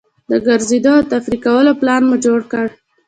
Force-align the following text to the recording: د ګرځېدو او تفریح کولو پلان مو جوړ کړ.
د 0.29 0.31
ګرځېدو 0.45 0.91
او 0.97 1.07
تفریح 1.11 1.41
کولو 1.45 1.71
پلان 1.81 2.01
مو 2.09 2.15
جوړ 2.25 2.39
کړ. 2.51 2.67